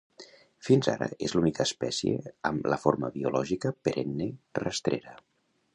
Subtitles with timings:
[0.67, 4.31] Fins ara és l'única espècie amb la forma biològica perenne
[4.65, 5.19] rastrera.